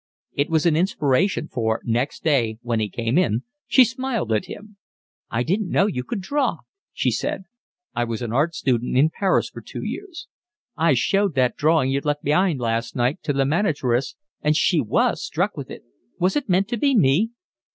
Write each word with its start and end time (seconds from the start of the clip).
It 0.33 0.49
was 0.49 0.65
an 0.65 0.75
inspiration, 0.75 1.47
for 1.47 1.79
next 1.83 2.23
day, 2.23 2.57
when 2.63 2.79
he 2.79 2.89
came 2.89 3.19
in, 3.19 3.43
she 3.67 3.85
smiled 3.85 4.31
at 4.31 4.45
him. 4.47 4.77
"I 5.29 5.43
didn't 5.43 5.69
know 5.69 5.85
you 5.85 6.03
could 6.03 6.21
draw," 6.21 6.61
she 6.91 7.11
said. 7.11 7.43
"I 7.93 8.05
was 8.05 8.23
an 8.23 8.33
art 8.33 8.55
student 8.55 8.97
in 8.97 9.11
Paris 9.11 9.47
for 9.49 9.61
two 9.61 9.83
years." 9.85 10.27
"I 10.75 10.95
showed 10.95 11.35
that 11.35 11.55
drawing 11.55 11.91
you 11.91 12.01
left 12.03 12.23
be'ind 12.23 12.57
you 12.57 12.63
last 12.63 12.95
night 12.95 13.21
to 13.21 13.31
the 13.31 13.45
manageress 13.45 14.15
and 14.41 14.57
she 14.57 14.81
WAS 14.81 15.23
struck 15.23 15.55
with 15.55 15.69
it. 15.69 15.83
Was 16.17 16.35
it 16.35 16.49
meant 16.49 16.67
to 16.69 16.77
be 16.77 16.95
me?" 16.97 17.29